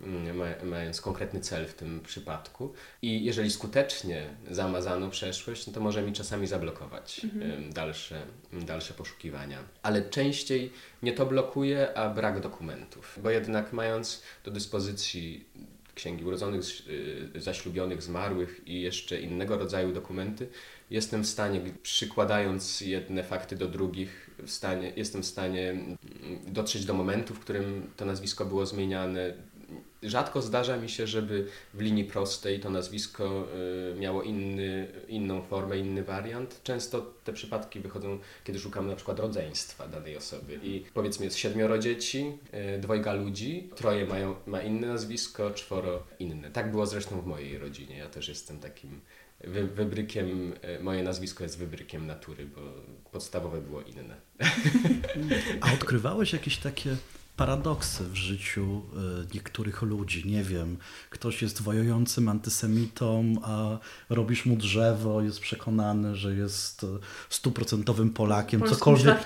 [0.03, 2.73] mm, mając konkretny cel w tym przypadku.
[3.01, 7.73] I jeżeli skutecznie zamazano przeszłość, no to może mi czasami zablokować mhm.
[7.73, 8.21] dalsze,
[8.53, 9.59] dalsze poszukiwania.
[9.83, 10.71] Ale częściej
[11.03, 15.45] nie to blokuje, a brak dokumentów, bo jednak mając do dyspozycji
[15.95, 16.63] księgi urodzonych,
[17.35, 20.47] y, zaślubionych, zmarłych i jeszcze innego rodzaju dokumenty,
[20.89, 25.97] jestem w stanie, przykładając jedne fakty do drugich, w stanie, jestem w stanie mm,
[26.47, 29.33] dotrzeć do momentu, w którym to nazwisko było zmieniane,
[30.05, 33.47] rzadko zdarza mi się, żeby w linii prostej to nazwisko
[33.93, 36.59] y, miało inny, inną formę, inny wariant.
[36.63, 41.77] Często te przypadki wychodzą, kiedy szukam na przykład rodzeństwa danej osoby i powiedzmy jest siedmioro
[41.77, 42.37] dzieci,
[42.75, 46.51] y, dwojga ludzi, troje mają, ma inne nazwisko, czworo inne.
[46.51, 47.97] Tak było zresztą w mojej rodzinie.
[47.97, 49.01] Ja też jestem takim
[49.41, 52.61] wy, wybrykiem, y, moje nazwisko jest wybrykiem natury, bo
[53.11, 54.15] podstawowe było inne.
[55.61, 56.95] A odkrywałeś jakieś takie
[57.37, 60.27] paradoksy w życiu e, niektórych ludzi.
[60.27, 60.77] Nie wiem,
[61.09, 63.77] ktoś jest wojującym antysemitą, a
[64.09, 66.87] robisz mu drzewo, jest przekonany, że jest e,
[67.29, 68.61] stuprocentowym Polakiem.
[68.61, 69.17] Cokolwiek,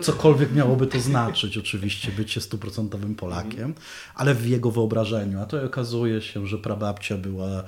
[0.00, 3.74] cokolwiek miałoby to znaczyć, oczywiście, bycie stuprocentowym Polakiem,
[4.14, 5.40] ale w jego wyobrażeniu.
[5.40, 7.64] A to okazuje się, że prababcia była e,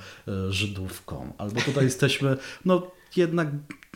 [0.49, 1.33] Żydówką.
[1.37, 3.47] Albo tutaj jesteśmy, no jednak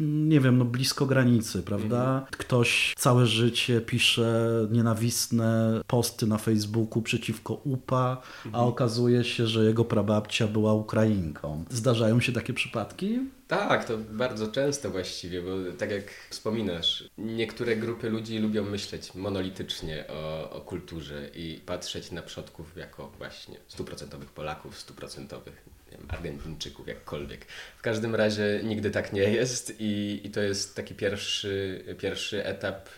[0.01, 2.13] nie wiem, no blisko granicy, prawda?
[2.13, 2.25] Mhm.
[2.31, 8.63] Ktoś całe życie pisze nienawistne posty na Facebooku przeciwko UPA, a mhm.
[8.65, 11.65] okazuje się, że jego prababcia była Ukrainką.
[11.69, 13.19] Zdarzają się takie przypadki?
[13.47, 20.05] Tak, to bardzo często właściwie, bo tak jak wspominasz, niektóre grupy ludzi lubią myśleć monolitycznie
[20.07, 27.45] o, o kulturze i patrzeć na przodków jako właśnie stuprocentowych Polaków, stuprocentowych wiem, Argentyńczyków, jakkolwiek.
[27.77, 32.89] W każdym razie nigdy tak nie jest i, i to jest taki pierwszy, pierwszy etap.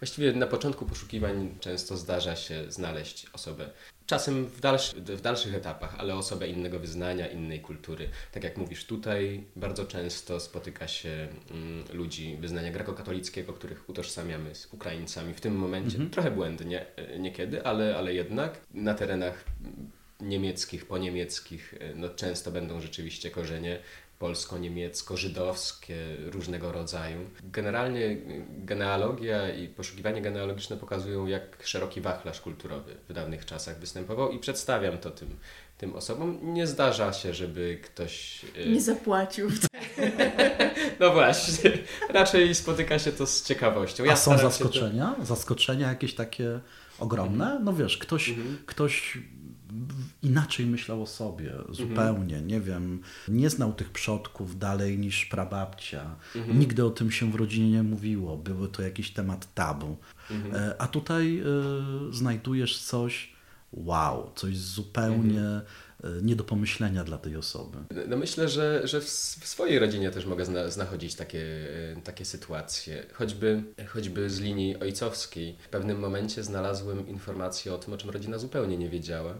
[0.00, 3.70] Właściwie na początku poszukiwań często zdarza się znaleźć osobę
[4.06, 8.08] Czasem w, dalszy, w dalszych etapach, ale osobę innego wyznania, innej kultury.
[8.32, 14.66] Tak jak mówisz, tutaj bardzo często spotyka się mm, ludzi wyznania grekokatolickiego, których utożsamiamy z
[14.72, 15.94] Ukraińcami w tym momencie.
[15.94, 16.10] Mhm.
[16.10, 16.86] Trochę błędnie
[17.18, 19.44] niekiedy, ale, ale jednak na terenach
[20.24, 23.78] niemieckich, poniemieckich, e, no często będą rzeczywiście korzenie
[24.18, 25.94] polsko-niemiecko-żydowskie
[26.32, 27.18] różnego rodzaju.
[27.42, 28.16] Generalnie
[28.48, 34.98] genealogia i poszukiwanie genealogiczne pokazują, jak szeroki wachlarz kulturowy w dawnych czasach występował i przedstawiam
[34.98, 35.36] to tym,
[35.78, 36.38] tym osobom.
[36.42, 38.44] Nie zdarza się, żeby ktoś...
[38.56, 39.48] E, Nie zapłacił.
[41.00, 41.70] no właśnie.
[42.10, 44.04] Raczej spotyka się to z ciekawością.
[44.04, 45.14] Ja A są zaskoczenia?
[45.18, 45.24] To...
[45.24, 46.60] Zaskoczenia jakieś takie
[46.98, 47.44] ogromne.
[47.44, 47.64] Mhm.
[47.64, 48.58] No wiesz, ktoś, mhm.
[48.66, 49.18] ktoś
[50.24, 52.46] inaczej myślał o sobie zupełnie, mhm.
[52.46, 56.16] nie wiem, nie znał tych przodków dalej niż prababcia.
[56.36, 56.58] Mhm.
[56.58, 59.96] Nigdy o tym się w rodzinie nie mówiło, było to jakiś temat tabu.
[60.30, 60.54] Mhm.
[60.54, 61.40] E, a tutaj
[62.10, 63.32] y, znajdujesz coś,
[63.72, 65.62] wow, coś zupełnie mhm.
[66.04, 67.78] E, nie do pomyślenia dla tej osoby.
[68.08, 71.44] No myślę, że, że w, w swojej rodzinie też mogę zna, znachodzić takie,
[72.04, 73.06] takie sytuacje.
[73.12, 75.56] Choćby, choćby z linii ojcowskiej.
[75.64, 79.34] W pewnym momencie znalazłem informację o tym, o czym rodzina zupełnie nie wiedziała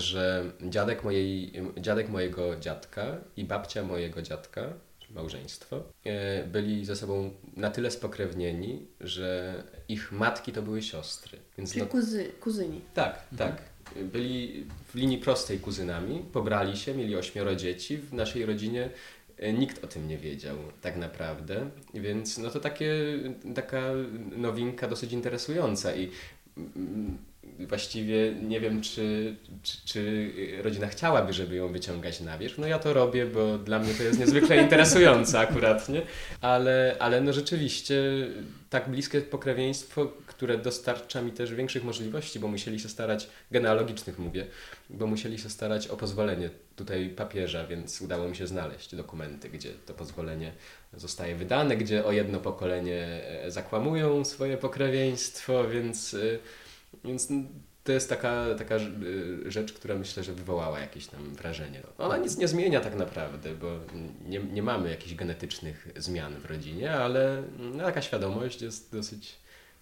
[0.00, 4.72] że dziadek, mojej, dziadek mojego dziadka i babcia mojego dziadka,
[5.14, 11.38] małżeństwo, e, byli ze sobą na tyle spokrewnieni, że ich matki to były siostry.
[11.58, 12.80] Więc Czyli no, kuzy, kuzyni.
[12.94, 13.50] Tak, mhm.
[13.50, 13.62] tak.
[14.04, 17.96] Byli w linii prostej kuzynami, pobrali się, mieli ośmioro dzieci.
[17.96, 18.90] W naszej rodzinie
[19.38, 22.94] e, nikt o tym nie wiedział tak naprawdę, więc no to takie,
[23.54, 23.82] taka
[24.36, 26.10] nowinka dosyć interesująca i
[26.56, 27.18] mm,
[27.58, 30.30] właściwie nie wiem, czy, czy, czy,
[30.62, 32.58] rodzina chciałaby, żeby ją wyciągać na wierzch.
[32.58, 36.02] No ja to robię, bo dla mnie to jest niezwykle interesujące akurat, nie?
[36.40, 37.94] Ale, ale no rzeczywiście
[38.70, 44.46] tak bliskie pokrewieństwo, które dostarcza mi też większych możliwości, bo musieli się starać, genealogicznych mówię,
[44.90, 49.70] bo musieli się starać o pozwolenie tutaj papieża, więc udało mi się znaleźć dokumenty, gdzie
[49.86, 50.52] to pozwolenie
[50.96, 56.18] zostaje wydane, gdzie o jedno pokolenie e, zakłamują swoje pokrewieństwo, więc e,
[57.04, 57.28] więc
[57.84, 58.74] to jest taka, taka
[59.46, 61.82] rzecz, która myślę, że wywołała jakieś tam wrażenie.
[61.98, 63.80] Ona nic nie zmienia tak naprawdę, bo
[64.26, 69.36] nie, nie mamy jakichś genetycznych zmian w rodzinie, ale no, taka świadomość jest dosyć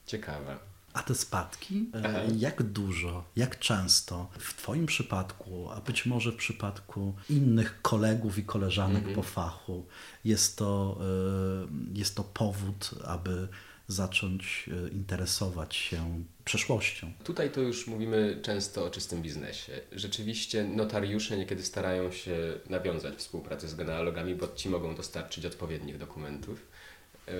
[0.06, 0.58] ciekawa.
[0.92, 1.90] A te spadki?
[1.94, 2.18] E, Aha.
[2.36, 8.44] Jak dużo, jak często w Twoim przypadku, a być może w przypadku innych kolegów i
[8.44, 9.14] koleżanek mhm.
[9.14, 9.86] po fachu,
[10.24, 13.48] jest to, e, jest to powód, aby
[13.90, 17.12] zacząć e, interesować się przeszłością.
[17.24, 19.80] Tutaj to już mówimy często o czystym biznesie.
[19.92, 22.36] Rzeczywiście notariusze niekiedy starają się
[22.68, 26.66] nawiązać współpracę z genealogami, bo ci mogą dostarczyć odpowiednich dokumentów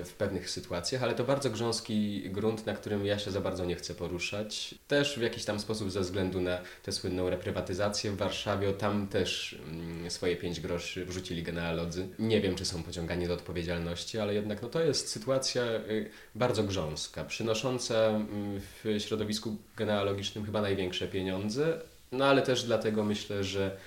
[0.05, 3.75] w pewnych sytuacjach, ale to bardzo grząski grunt, na którym ja się za bardzo nie
[3.75, 4.75] chcę poruszać.
[4.87, 9.59] Też w jakiś tam sposób ze względu na tę słynną reprywatyzację w Warszawie, tam też
[9.67, 12.07] mm, swoje pięć groszy wrzucili genealodzy.
[12.19, 16.63] Nie wiem, czy są pociągani do odpowiedzialności, ale jednak no, to jest sytuacja y, bardzo
[16.63, 23.77] grząska, przynosząca mm, w środowisku genealogicznym chyba największe pieniądze, no ale też dlatego myślę, że,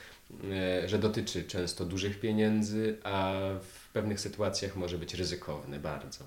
[0.85, 6.25] y, że dotyczy często dużych pieniędzy, a w pewnych sytuacjach może być ryzykowny, bardzo,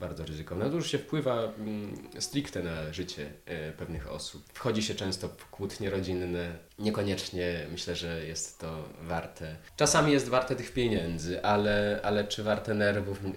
[0.00, 0.64] bardzo ryzykowny.
[0.64, 4.42] No już się wpływa mm, stricte na życie e, pewnych osób.
[4.52, 9.56] Wchodzi się często w kłótnie rodzinne, niekoniecznie myślę, że jest to warte.
[9.76, 13.24] Czasami jest warte tych pieniędzy, ale, ale czy warte nerwów?
[13.24, 13.30] E,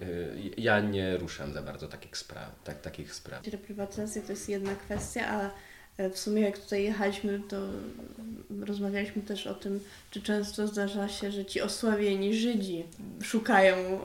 [0.58, 2.64] ja nie ruszam za bardzo takich spraw.
[2.64, 3.48] Tak, takich spraw.
[3.48, 5.52] Reprywatyzacja to jest jedna kwestia, a
[6.14, 7.58] w sumie jak tutaj jechaliśmy, to
[8.66, 9.80] rozmawialiśmy też o tym,
[10.12, 12.84] czy często zdarza się, że ci osławieni Żydzi
[13.24, 14.00] szukają e,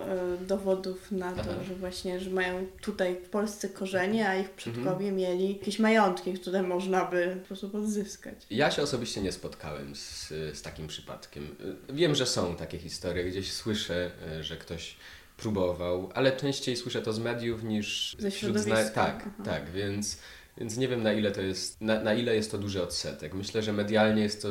[0.46, 1.64] dowodów na to, Aha.
[1.68, 5.16] że właśnie, że mają tutaj w Polsce korzenie, a ich przodkowie mhm.
[5.16, 8.34] mieli jakieś majątki, które można by w sposób odzyskać.
[8.50, 11.56] Ja się osobiście nie spotkałem z, z takim przypadkiem.
[11.88, 14.96] Wiem, że są takie historie, gdzieś słyszę, e, że ktoś
[15.36, 18.90] próbował, ale częściej słyszę to z mediów niż ze środowiska.
[18.90, 19.44] Tak, Aha.
[19.44, 20.18] tak, więc
[20.56, 23.34] więc nie wiem na ile to jest, na, na ile jest to duży odsetek.
[23.34, 24.48] Myślę, że medialnie jest to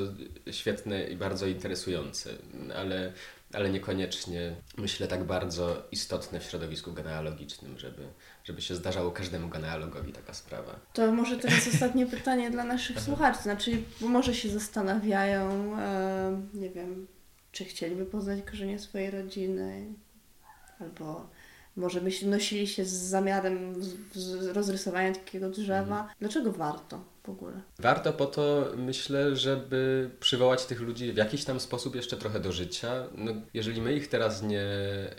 [0.52, 2.30] świetne i bardzo interesujące,
[2.76, 3.13] ale,
[3.54, 8.08] ale niekoniecznie myślę tak bardzo istotne w środowisku genealogicznym, żeby,
[8.44, 10.80] żeby się zdarzało każdemu genealogowi taka sprawa.
[10.94, 13.44] To może teraz ostatnie pytanie dla naszych słuchaczy.
[13.44, 17.08] Znaczy, bo może się zastanawiają, e, nie wiem,
[17.52, 19.86] czy chcieliby poznać korzenie swojej rodziny,
[20.80, 21.30] albo
[21.75, 23.73] może myśl, nosili się z zamiarem
[24.53, 25.97] rozrysowania takiego drzewa.
[25.99, 26.15] Mhm.
[26.19, 27.12] Dlaczego warto?
[27.23, 27.62] W ogóle.
[27.79, 32.51] Warto po to, myślę, żeby przywołać tych ludzi w jakiś tam sposób jeszcze trochę do
[32.51, 33.07] życia.
[33.15, 35.15] No, jeżeli my ich teraz nie, e,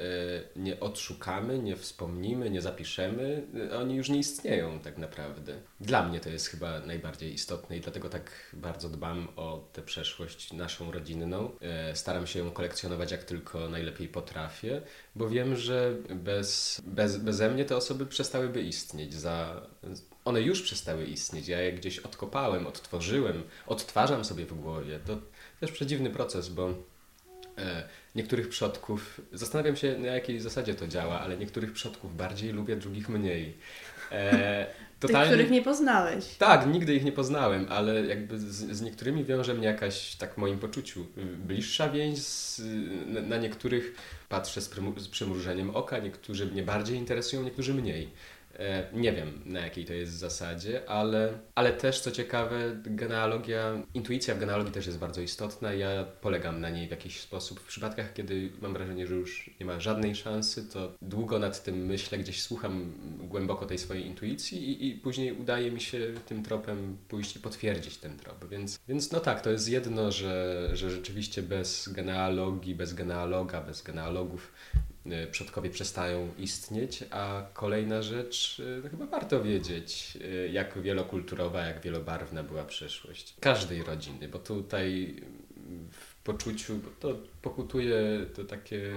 [0.56, 3.46] nie odszukamy, nie wspomnimy, nie zapiszemy,
[3.80, 5.54] oni już nie istnieją tak naprawdę.
[5.80, 10.52] Dla mnie to jest chyba najbardziej istotne i dlatego tak bardzo dbam o tę przeszłość
[10.52, 11.50] naszą rodzinną.
[11.60, 14.82] E, staram się ją kolekcjonować jak tylko najlepiej potrafię,
[15.14, 19.66] bo wiem, że bez, bez, beze mnie te osoby przestałyby istnieć za
[20.24, 21.48] one już przestały istnieć.
[21.48, 24.98] Ja je gdzieś odkopałem, odtworzyłem, odtwarzam sobie w głowie.
[25.06, 25.18] To
[25.60, 26.74] też przedziwny proces, bo
[27.58, 32.76] e, niektórych przodków, zastanawiam się na jakiej zasadzie to działa, ale niektórych przodków bardziej lubię,
[32.76, 33.56] drugich mniej.
[34.12, 34.66] E,
[35.00, 35.26] totalnie...
[35.26, 36.36] Tych, których nie poznałeś.
[36.36, 40.36] Tak, nigdy ich nie poznałem, ale jakby z, z niektórymi wiąże mnie jakaś, tak w
[40.36, 41.06] moim poczuciu,
[41.46, 42.18] bliższa więź.
[42.18, 42.62] Z,
[43.06, 43.94] na, na, niektórych
[44.28, 48.10] patrzę z, z przymrużeniem oka, niektórzy mnie bardziej interesują, niektórzy mniej.
[48.58, 54.34] E, nie wiem na jakiej to jest zasadzie, ale, ale też co ciekawe, genealogia, intuicja
[54.34, 55.74] w genealogii też jest bardzo istotna.
[55.74, 57.60] Ja polegam na niej w jakiś sposób.
[57.60, 61.86] W przypadkach, kiedy mam wrażenie, że już nie ma żadnej szansy, to długo nad tym
[61.86, 66.98] myślę, gdzieś słucham głęboko tej swojej intuicji i, i później udaje mi się tym tropem
[67.08, 68.48] pójść i potwierdzić ten trop.
[68.48, 73.82] Więc, więc no tak, to jest jedno, że, że rzeczywiście bez genealogii, bez genealoga, bez
[73.82, 74.52] genealogów
[75.30, 81.80] przodkowie przestają istnieć, a kolejna rzecz, y, no chyba warto wiedzieć, y, jak wielokulturowa, jak
[81.80, 85.16] wielobarwna była przeszłość każdej rodziny, bo tutaj
[85.90, 88.92] w poczuciu, to pokutuje to takie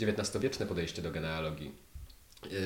[0.00, 1.83] XIX-wieczne mm, podejście do genealogii,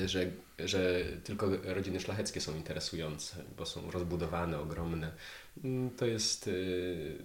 [0.05, 0.25] że,
[0.59, 5.11] że tylko rodziny szlacheckie są interesujące, bo są rozbudowane, ogromne,
[5.63, 7.15] Mm, to jest y,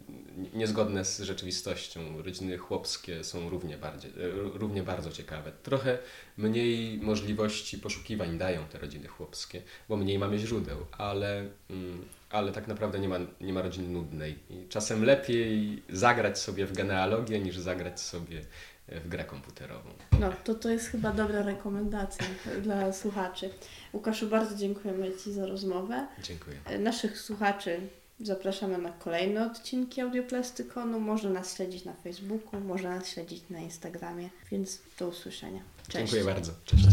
[0.54, 2.22] niezgodne z rzeczywistością.
[2.22, 5.52] Rodziny chłopskie są równie, bardziej, y, równie bardzo ciekawe.
[5.62, 5.98] Trochę
[6.36, 12.68] mniej możliwości poszukiwań dają te rodziny chłopskie, bo mniej mamy źródeł, ale, mm, ale tak
[12.68, 14.38] naprawdę nie ma, nie ma rodziny nudnej.
[14.68, 18.40] Czasem lepiej zagrać sobie w genealogię niż zagrać sobie
[18.88, 19.90] w grę komputerową.
[20.20, 22.26] No, to to jest chyba dobra rekomendacja
[22.62, 23.50] dla słuchaczy.
[23.92, 26.06] Łukaszu, bardzo dziękujemy Ci za rozmowę.
[26.22, 26.56] Dziękuję.
[26.78, 27.80] Naszych słuchaczy
[28.20, 31.00] Zapraszamy na kolejne odcinki Audioplastykonu.
[31.00, 35.60] Można nas śledzić na Facebooku, można nas śledzić na Instagramie, więc do usłyszenia.
[35.88, 36.12] Cześć.
[36.12, 36.52] Dziękuję bardzo.
[36.64, 36.84] Cześć.